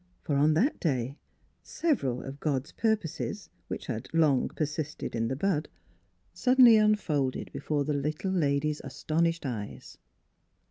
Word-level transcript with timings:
For 0.23 0.35
on 0.35 0.55
that 0.55 0.79
day 0.79 1.15
several 1.61 2.23
of" 2.23 2.39
God's 2.39 2.71
pur 2.71 2.95
poses," 2.95 3.49
which 3.67 3.85
had 3.85 4.07
long 4.13 4.47
persisted 4.49 5.15
in 5.15 5.27
the 5.27 5.35
bud, 5.35 5.69
suddenly 6.33 6.75
unfolded 6.75 7.51
before 7.53 7.85
the 7.85 7.93
little 7.93 8.31
lady's 8.31 8.81
astonished 8.83 9.45
eyes. 9.45 9.99